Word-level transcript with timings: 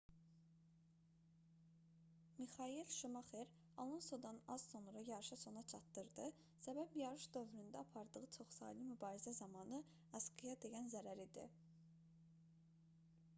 mixayel 2.39 2.89
şumaxer 2.95 3.45
alonsodan 3.77 4.39
az 4.47 4.61
sonra 4.69 5.03
yarışı 5.11 5.37
sona 5.43 5.65
çatdırdı 5.73 6.25
səbəb 6.67 6.97
yarış 7.03 7.27
dövründə 7.39 7.83
apardığı 7.85 8.25
çoxsaylı 8.39 8.89
mübarizə 8.91 9.35
zamanı 9.45 9.83
asqıya 10.21 10.57
dəyən 10.69 10.89
zərər 10.99 11.23
idi 11.31 11.45